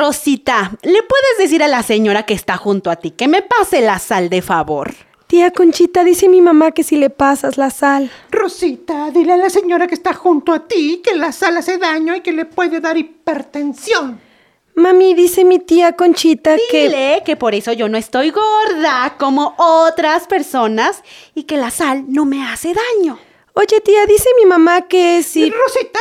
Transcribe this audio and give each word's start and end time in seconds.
Rosita, 0.00 0.72
¿le 0.82 1.02
puedes 1.02 1.36
decir 1.36 1.62
a 1.62 1.68
la 1.68 1.82
señora 1.82 2.22
que 2.22 2.32
está 2.32 2.56
junto 2.56 2.90
a 2.90 2.96
ti 2.96 3.10
que 3.10 3.28
me 3.28 3.42
pase 3.42 3.82
la 3.82 3.98
sal 3.98 4.30
de 4.30 4.40
favor? 4.40 4.94
Tía 5.26 5.50
Conchita, 5.50 6.04
dice 6.04 6.26
mi 6.26 6.40
mamá 6.40 6.70
que 6.70 6.84
si 6.84 6.96
le 6.96 7.10
pasas 7.10 7.58
la 7.58 7.68
sal. 7.68 8.10
Rosita, 8.30 9.10
dile 9.10 9.34
a 9.34 9.36
la 9.36 9.50
señora 9.50 9.86
que 9.86 9.94
está 9.94 10.14
junto 10.14 10.54
a 10.54 10.66
ti 10.66 11.02
que 11.04 11.14
la 11.16 11.32
sal 11.32 11.58
hace 11.58 11.76
daño 11.76 12.16
y 12.16 12.22
que 12.22 12.32
le 12.32 12.46
puede 12.46 12.80
dar 12.80 12.96
hipertensión. 12.96 14.18
Mami, 14.74 15.12
dice 15.12 15.44
mi 15.44 15.58
tía 15.58 15.92
Conchita 15.92 16.56
que... 16.70 16.84
Dile 16.84 17.22
que 17.22 17.36
por 17.36 17.54
eso 17.54 17.74
yo 17.74 17.90
no 17.90 17.98
estoy 17.98 18.30
gorda 18.30 19.16
como 19.18 19.54
otras 19.58 20.26
personas 20.26 21.02
y 21.34 21.42
que 21.42 21.58
la 21.58 21.70
sal 21.70 22.06
no 22.08 22.24
me 22.24 22.42
hace 22.48 22.72
daño. 22.72 23.18
Oye, 23.52 23.82
tía, 23.82 24.06
dice 24.06 24.30
mi 24.38 24.46
mamá 24.46 24.88
que 24.88 25.22
si... 25.22 25.50
Rosita, 25.50 26.00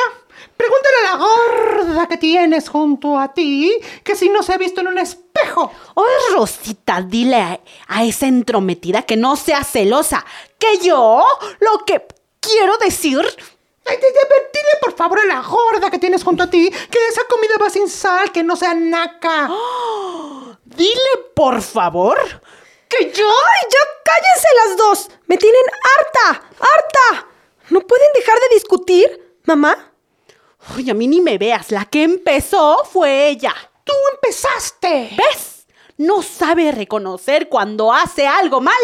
pregúntale 0.60 0.96
a 0.98 1.12
la 1.12 1.18
gorda 1.18 2.08
que 2.10 2.18
tienes 2.18 2.68
junto 2.68 3.18
a 3.18 3.34
ti 3.34 3.72
que 4.04 4.18
si 4.18 4.28
no 4.28 4.44
se 4.44 4.54
ha 4.54 4.58
visto 4.58 4.82
en 4.82 4.88
un 4.88 4.98
espejo. 4.98 5.72
Oye, 5.94 6.14
Rosita, 6.34 7.02
dile 7.02 7.38
a, 7.38 7.60
a 7.88 8.04
esa 8.04 8.28
entrometida 8.28 9.04
que 9.04 9.16
no 9.16 9.38
sea 9.38 9.64
celosa, 9.64 10.26
que 10.58 10.80
yo 10.80 11.24
lo 11.62 11.86
que 11.86 12.06
quiero 12.42 12.78
decir 12.78 13.26
Ay, 13.86 13.98
dile 13.98 14.74
por 14.82 14.96
favor 14.96 15.20
a 15.20 15.26
la 15.26 15.42
gorda 15.42 15.90
que 15.90 15.98
tienes 15.98 16.24
junto 16.24 16.44
a 16.44 16.50
ti 16.50 16.70
que 16.70 17.08
esa 17.08 17.24
comida 17.24 17.56
va 17.60 17.70
sin 17.70 17.90
sal, 17.90 18.32
que 18.32 18.44
no 18.44 18.56
sea 18.56 18.74
naca. 18.76 19.50
Dile, 20.64 21.14
por 21.34 21.62
favor, 21.62 22.20
que 22.88 23.12
yo... 23.12 23.26
¡Ay, 23.28 23.68
ya 23.72 23.80
cállense 24.04 24.48
las 24.56 24.78
dos! 24.78 25.10
¡Me 25.26 25.38
tienen 25.38 25.64
harta! 25.98 26.48
¡Harta! 26.60 27.28
¿No 27.70 27.82
pueden 27.82 28.14
dejar 28.14 28.38
de 28.40 28.56
discutir, 28.56 29.40
mamá? 29.46 29.89
Ay, 30.68 30.90
a 30.90 30.94
mí 30.94 31.08
ni 31.08 31.22
me 31.22 31.38
veas, 31.38 31.72
la 31.72 31.86
que 31.86 32.04
empezó 32.04 32.84
fue 32.84 33.30
ella. 33.30 33.54
Tú 33.84 33.94
empezaste. 34.14 35.12
¿Ves? 35.18 35.66
No 35.98 36.22
sabe 36.22 36.72
reconocer 36.72 37.50
cuando 37.50 37.92
hace 37.94 38.28
algo 38.28 38.62
mal. 38.62 38.76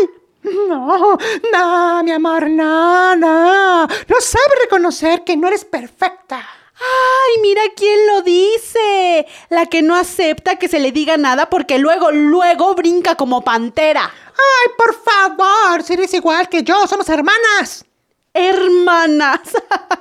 No, 0.43 1.17
no, 1.51 2.03
mi 2.03 2.11
amor, 2.11 2.49
no, 2.49 3.15
no. 3.15 3.87
No 3.87 4.21
sabe 4.21 4.55
reconocer 4.63 5.23
que 5.23 5.35
no 5.37 5.47
eres 5.47 5.65
perfecta. 5.65 6.37
Ay, 6.37 7.41
mira 7.41 7.61
quién 7.75 8.05
lo 8.07 8.21
dice. 8.21 9.25
La 9.49 9.65
que 9.65 9.81
no 9.81 9.95
acepta 9.95 10.57
que 10.57 10.67
se 10.67 10.79
le 10.79 10.91
diga 10.91 11.17
nada 11.17 11.49
porque 11.49 11.79
luego, 11.79 12.11
luego 12.11 12.75
brinca 12.75 13.15
como 13.15 13.43
pantera. 13.43 14.03
Ay, 14.03 14.71
por 14.77 14.93
favor, 14.93 15.83
si 15.83 15.93
eres 15.93 16.13
igual 16.13 16.49
que 16.49 16.63
yo, 16.63 16.85
somos 16.85 17.07
hermanas. 17.09 17.85
Hermanas. 18.33 19.39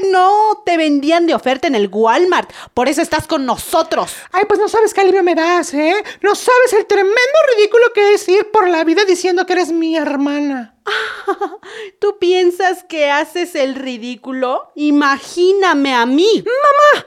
que 0.00 0.08
no. 0.08 0.62
Te 0.64 0.76
vendían 0.76 1.26
de 1.26 1.34
oferta 1.34 1.66
en 1.66 1.74
el 1.74 1.88
Walmart. 1.92 2.50
Por 2.74 2.88
eso 2.88 3.02
estás 3.02 3.26
con 3.26 3.46
nosotros. 3.46 4.12
Ay, 4.32 4.44
pues 4.46 4.58
no 4.58 4.68
sabes 4.68 4.92
qué 4.92 5.00
alivio 5.00 5.22
me 5.22 5.34
das, 5.34 5.72
¿eh? 5.74 5.94
No 6.22 6.34
sabes 6.34 6.72
el 6.72 6.86
tremendo 6.86 7.38
ridículo 7.56 7.92
que 7.94 8.14
es 8.14 8.28
ir 8.28 8.50
por 8.50 8.68
la 8.68 8.84
vida 8.84 9.04
diciendo 9.04 9.46
que 9.46 9.54
eres 9.54 9.72
mi 9.72 9.96
hermana. 9.96 10.76
¿Tú 11.98 12.18
piensas 12.18 12.84
que 12.84 13.10
haces 13.10 13.54
el 13.54 13.74
ridículo? 13.74 14.70
Imagíname 14.74 15.94
a 15.94 16.06
mí. 16.06 16.44
¡Mamá! 16.44 17.06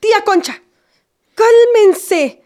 Tía 0.00 0.22
Concha, 0.24 0.62
cálmense. 1.34 2.42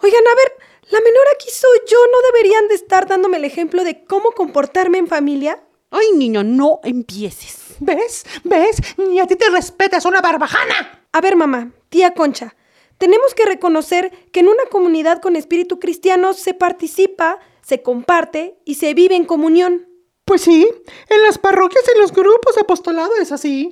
Oigan, 0.00 0.26
a 0.26 0.34
ver, 0.34 0.52
la 0.90 1.00
menor 1.00 1.24
aquí 1.34 1.50
soy 1.50 1.78
yo. 1.88 1.98
¿No 2.10 2.20
deberían 2.32 2.68
de 2.68 2.74
estar 2.74 3.06
dándome 3.06 3.38
el 3.38 3.44
ejemplo 3.44 3.84
de 3.84 4.04
cómo 4.04 4.32
comportarme 4.32 4.98
en 4.98 5.08
familia? 5.08 5.60
Ay, 5.96 6.10
niño, 6.16 6.42
no 6.42 6.80
empieces. 6.82 7.76
¿Ves? 7.78 8.24
¿Ves? 8.42 8.78
Ni 8.98 9.20
a 9.20 9.28
ti 9.28 9.36
te 9.36 9.48
respetas 9.48 10.04
una 10.04 10.20
barbajana. 10.20 11.06
A 11.12 11.20
ver, 11.20 11.36
mamá, 11.36 11.70
tía 11.88 12.14
Concha, 12.14 12.56
tenemos 12.98 13.32
que 13.32 13.44
reconocer 13.44 14.10
que 14.32 14.40
en 14.40 14.48
una 14.48 14.64
comunidad 14.72 15.22
con 15.22 15.36
espíritu 15.36 15.78
cristiano 15.78 16.32
se 16.32 16.52
participa, 16.52 17.38
se 17.62 17.80
comparte 17.82 18.58
y 18.64 18.74
se 18.74 18.92
vive 18.92 19.14
en 19.14 19.24
comunión. 19.24 19.88
Pues 20.24 20.40
sí, 20.40 20.66
en 21.10 21.22
las 21.22 21.38
parroquias, 21.38 21.84
en 21.94 22.00
los 22.00 22.10
grupos 22.10 22.56
de 22.56 22.62
apostolado 22.62 23.12
es 23.20 23.30
así. 23.30 23.70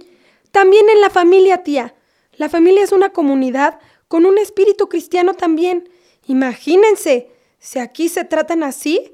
También 0.53 0.89
en 0.91 1.00
la 1.00 1.10
familia, 1.10 1.65
tía. 1.65 1.97
La 2.34 2.49
familia 2.49 2.84
es 2.84 2.93
una 2.93 3.10
comunidad 3.10 3.81
con 4.06 4.27
un 4.27 4.39
espíritu 4.39 4.89
cristiano 4.89 5.34
también. 5.34 5.89
Imagínense, 6.27 7.33
si 7.59 7.81
aquí 7.81 8.09
se 8.09 8.25
tratan 8.25 8.62
así, 8.62 9.12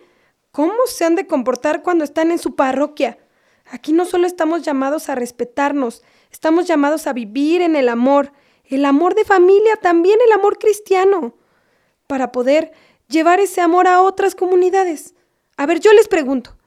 ¿cómo 0.51 0.75
se 0.87 1.05
han 1.05 1.15
de 1.15 1.27
comportar 1.27 1.83
cuando 1.83 2.05
están 2.05 2.31
en 2.31 2.39
su 2.39 2.55
parroquia? 2.57 3.19
Aquí 3.71 3.93
no 3.93 4.05
solo 4.05 4.27
estamos 4.27 4.63
llamados 4.63 5.09
a 5.09 5.15
respetarnos, 5.15 6.03
estamos 6.31 6.67
llamados 6.67 7.07
a 7.07 7.13
vivir 7.13 7.63
en 7.63 7.77
el 7.77 7.89
amor, 7.89 8.33
el 8.65 8.85
amor 8.85 9.15
de 9.15 9.25
familia, 9.25 9.77
también 9.77 10.19
el 10.27 10.33
amor 10.33 10.59
cristiano, 10.59 11.35
para 12.07 12.33
poder 12.33 12.73
llevar 13.09 13.41
ese 13.41 13.61
amor 13.61 13.87
a 13.87 14.03
otras 14.03 14.35
comunidades. 14.35 15.15
A 15.57 15.67
ver, 15.67 15.81
yo 15.81 15.93
les 15.93 16.09
pregunto, 16.09 16.59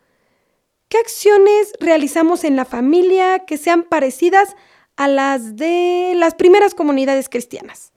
¿Qué 0.92 0.98
acciones 0.98 1.72
realizamos 1.80 2.44
en 2.44 2.58
la 2.58 2.66
familia 2.66 3.46
que 3.46 3.58
sean 3.58 3.84
parecidas 3.84 4.58
a 4.98 5.08
las 5.08 5.56
de 5.56 6.12
las 6.18 6.36
primeras 6.36 6.76
comunidades 6.76 7.30
cristianas? 7.30 7.94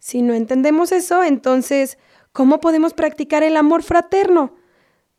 Si 0.00 0.20
no 0.20 0.34
entendemos 0.34 0.90
eso, 0.90 1.22
entonces, 1.22 1.96
¿cómo 2.32 2.58
podemos 2.58 2.92
practicar 2.92 3.44
el 3.44 3.56
amor 3.56 3.84
fraterno? 3.84 4.56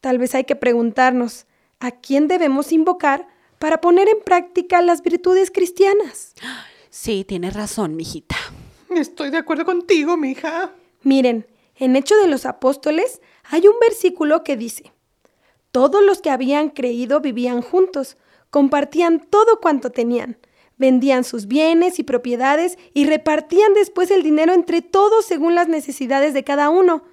Tal 0.01 0.17
vez 0.17 0.35
hay 0.35 0.43
que 0.43 0.55
preguntarnos, 0.55 1.47
¿a 1.79 1.91
quién 1.91 2.27
debemos 2.27 2.71
invocar 2.71 3.27
para 3.59 3.81
poner 3.81 4.07
en 4.09 4.21
práctica 4.23 4.81
las 4.81 5.01
virtudes 5.01 5.51
cristianas? 5.51 6.33
Sí, 6.89 7.23
tienes 7.23 7.53
razón, 7.53 7.95
mijita. 7.95 8.35
Estoy 8.89 9.31
de 9.31 9.37
acuerdo 9.37 9.65
contigo, 9.65 10.17
mija. 10.17 10.71
Miren, 11.03 11.47
en 11.75 11.95
Hechos 11.95 12.21
de 12.21 12.27
los 12.27 12.45
Apóstoles 12.45 13.21
hay 13.43 13.67
un 13.67 13.79
versículo 13.79 14.43
que 14.43 14.57
dice, 14.57 14.91
todos 15.71 16.03
los 16.03 16.21
que 16.21 16.29
habían 16.29 16.69
creído 16.69 17.19
vivían 17.21 17.61
juntos, 17.61 18.17
compartían 18.49 19.19
todo 19.19 19.59
cuanto 19.59 19.91
tenían, 19.91 20.37
vendían 20.77 21.23
sus 21.23 21.47
bienes 21.47 21.99
y 21.99 22.03
propiedades 22.03 22.77
y 22.93 23.05
repartían 23.05 23.73
después 23.73 24.11
el 24.11 24.23
dinero 24.23 24.53
entre 24.53 24.81
todos 24.81 25.25
según 25.25 25.55
las 25.55 25.67
necesidades 25.67 26.33
de 26.33 26.43
cada 26.43 26.69
uno. 26.69 27.03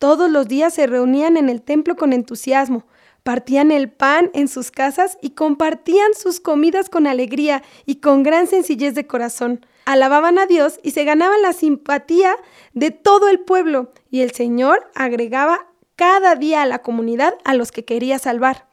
Todos 0.00 0.30
los 0.30 0.48
días 0.48 0.72
se 0.72 0.86
reunían 0.86 1.36
en 1.36 1.50
el 1.50 1.60
templo 1.60 1.94
con 1.94 2.14
entusiasmo, 2.14 2.86
partían 3.22 3.70
el 3.70 3.90
pan 3.90 4.30
en 4.32 4.48
sus 4.48 4.70
casas 4.70 5.18
y 5.20 5.32
compartían 5.32 6.14
sus 6.14 6.40
comidas 6.40 6.88
con 6.88 7.06
alegría 7.06 7.62
y 7.84 7.96
con 7.96 8.22
gran 8.22 8.46
sencillez 8.46 8.94
de 8.94 9.06
corazón. 9.06 9.66
Alababan 9.84 10.38
a 10.38 10.46
Dios 10.46 10.80
y 10.82 10.92
se 10.92 11.04
ganaban 11.04 11.42
la 11.42 11.52
simpatía 11.52 12.34
de 12.72 12.92
todo 12.92 13.28
el 13.28 13.40
pueblo, 13.40 13.92
y 14.10 14.22
el 14.22 14.30
Señor 14.30 14.90
agregaba 14.94 15.66
cada 15.96 16.34
día 16.34 16.62
a 16.62 16.66
la 16.66 16.78
comunidad 16.78 17.34
a 17.44 17.52
los 17.52 17.70
que 17.70 17.84
quería 17.84 18.18
salvar. 18.18 18.68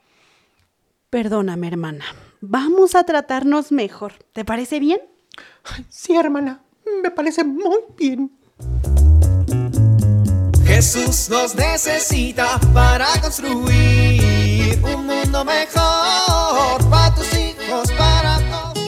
Perdóname, 1.09 1.67
hermana. 1.67 2.05
Vamos 2.39 2.95
a 2.95 3.03
tratarnos 3.03 3.73
mejor. 3.73 4.13
¿Te 4.31 4.45
parece 4.45 4.79
bien? 4.79 5.01
Sí, 5.89 6.15
hermana, 6.15 6.63
me 7.03 7.11
parece 7.11 7.43
muy 7.43 7.79
bien. 7.97 8.31
Jesús 10.77 11.27
nos 11.29 11.55
necesita 11.55 12.59
para 12.71 13.07
construir 13.19 14.79
un 14.83 15.07
mundo 15.07 15.43
mejor 15.43 16.87
para 16.87 17.15
tus 17.15 17.33
hijos, 17.33 17.91
para 17.97 18.37
todos. 18.37 18.83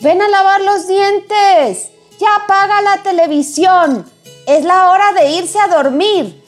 Ven 0.00 0.22
a 0.22 0.28
lavar 0.28 0.62
los 0.62 0.88
dientes. 0.88 1.90
Ya 2.18 2.36
apaga 2.36 2.80
la 2.80 3.02
televisión. 3.02 4.10
Es 4.46 4.64
la 4.64 4.90
hora 4.92 5.12
de 5.12 5.32
irse 5.32 5.58
a 5.58 5.68
dormir. 5.68 6.42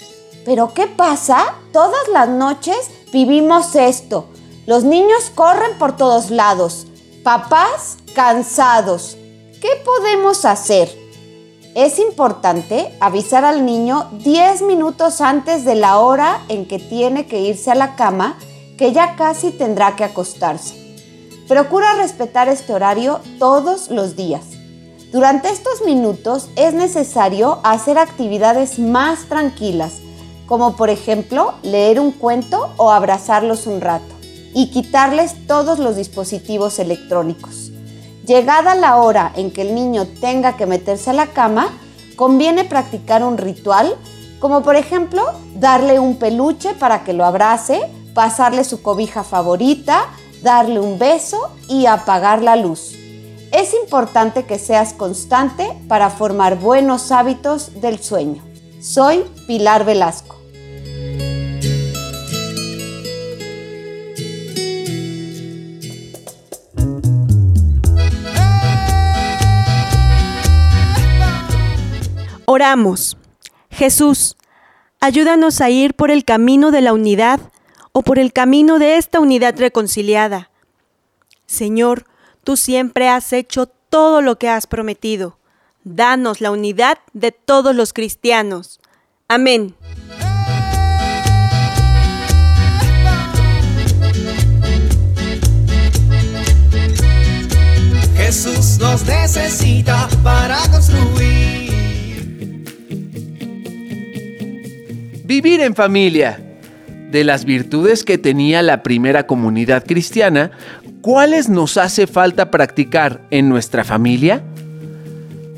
Pero 0.47 0.73
¿qué 0.73 0.87
pasa? 0.87 1.55
Todas 1.71 2.09
las 2.11 2.31
noches 2.31 2.79
vivimos 3.13 3.77
esto. 3.77 4.25
Los 4.65 4.85
niños 4.85 5.31
corren 5.35 5.77
por 5.77 5.99
todos 5.99 6.31
lados. 6.31 6.87
Papás 7.23 7.99
cansados. 8.15 9.19
¿Qué 9.65 9.83
podemos 9.83 10.45
hacer? 10.45 10.95
Es 11.75 11.99
importante 11.99 12.95
avisar 13.01 13.47
al 13.47 13.65
niño 13.65 14.11
10 14.23 14.61
minutos 14.61 15.23
antes 15.23 15.65
de 15.65 15.75
la 15.75 16.01
hora 16.01 16.43
en 16.51 16.69
que 16.69 16.79
tiene 16.79 17.27
que 17.27 17.41
irse 17.41 17.71
a 17.71 17.75
la 17.75 17.97
cama, 17.97 18.37
que 18.77 18.93
ya 18.93 19.17
casi 19.17 19.53
tendrá 19.53 19.97
que 19.97 20.05
acostarse. 20.05 20.75
Procura 21.49 21.95
respetar 21.95 22.51
este 22.51 22.75
horario 22.75 23.21
todos 23.39 23.91
los 23.91 24.17
días. 24.17 24.43
Durante 25.13 25.49
estos 25.49 25.81
minutos 25.87 26.51
es 26.57 26.75
necesario 26.75 27.61
hacer 27.65 27.97
actividades 27.97 28.79
más 28.79 29.31
tranquilas, 29.31 29.95
como 30.45 30.77
por 30.77 30.91
ejemplo 30.91 31.55
leer 31.63 32.01
un 32.01 32.13
cuento 32.13 32.75
o 32.77 32.91
abrazarlos 32.91 33.67
un 33.67 33.81
rato, 33.81 34.15
y 34.53 34.71
quitarles 34.71 35.47
todos 35.47 35.79
los 35.79 35.97
dispositivos 35.97 36.79
electrónicos. 36.79 37.64
Llegada 38.27 38.75
la 38.75 38.97
hora 38.97 39.33
en 39.37 39.51
que 39.51 39.63
el 39.63 39.75
niño 39.75 40.07
tenga 40.07 40.57
que 40.57 40.65
meterse 40.65 41.11
a 41.11 41.15
la 41.15 41.27
cama, 41.27 41.69
conviene 42.17 42.65
practicar 42.65 43.23
un 43.23 43.37
ritual, 43.37 43.97
como 44.39 44.63
por 44.63 44.77
ejemplo 44.77 45.23
darle 45.57 45.99
un 45.99 46.17
peluche 46.17 46.73
para 46.73 47.05
que 47.05 47.13
lo 47.13 47.27
abrace, 47.27 47.83
pasarle 48.15 48.65
su 48.65 48.81
cobija 48.81 49.25
favorita, 49.25 50.07
darle 50.43 50.81
un 50.81 50.99
beso 50.99 51.51
y 51.69 51.85
apagar 51.85 52.41
la 52.43 52.57
luz. 52.57 52.95
Es 53.53 53.75
importante 53.75 54.47
que 54.47 54.59
seas 54.59 54.95
constante 54.95 55.69
para 55.87 56.09
formar 56.09 56.59
buenos 56.59 57.13
hábitos 57.13 57.81
del 57.83 58.03
sueño. 58.03 58.43
Soy 58.81 59.23
Pilar 59.47 59.85
Velasco. 59.85 60.24
Oramos. 72.55 73.17
Jesús, 73.69 74.37
ayúdanos 75.01 75.61
a 75.61 75.71
ir 75.71 75.95
por 75.95 76.13
el 76.13 76.25
camino 76.25 76.71
de 76.71 76.83
la 76.83 76.93
unidad 76.93 77.41
o 77.91 78.03
por 78.03 78.21
el 78.21 78.33
camino 78.33 78.79
de 78.79 78.97
esta 78.97 79.19
unidad 79.19 79.59
reconciliada. 79.59 80.51
Señor, 81.47 82.05
tú 82.45 82.57
siempre 82.57 83.09
has 83.09 83.33
hecho 83.33 83.67
todo 83.67 84.23
lo 84.23 84.39
que 84.39 84.49
has 84.49 84.69
prometido. 84.69 85.37
Danos 85.83 86.41
la 86.41 86.53
unidad 86.53 86.99
de 87.13 87.33
todos 87.33 87.75
los 87.75 87.93
cristianos. 87.93 88.79
Amén. 89.27 89.75
Jesús 98.17 98.79
nos 98.79 99.05
necesita 99.07 100.09
para 100.23 100.61
construir. 100.71 101.44
Vivir 105.35 105.63
en 105.63 105.75
familia. 105.75 106.39
De 107.11 107.25
las 107.25 107.45
virtudes 107.45 108.05
que 108.05 108.19
tenía 108.19 108.63
la 108.63 108.85
primera 108.85 109.27
comunidad 109.27 109.85
cristiana, 109.85 110.53
¿cuáles 111.01 111.49
nos 111.49 111.77
hace 111.77 112.07
falta 112.07 112.53
practicar 112.53 113.21
en 113.33 113.49
nuestra 113.49 113.83
familia? 113.83 114.45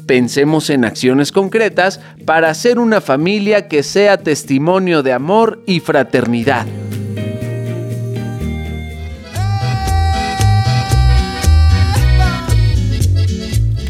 Pensemos 0.06 0.70
en 0.70 0.86
acciones 0.86 1.30
concretas 1.30 2.00
para 2.24 2.48
hacer 2.48 2.78
una 2.78 3.02
familia 3.02 3.68
que 3.68 3.82
sea 3.82 4.16
testimonio 4.16 5.02
de 5.02 5.12
amor 5.12 5.62
y 5.66 5.80
fraternidad. 5.80 6.64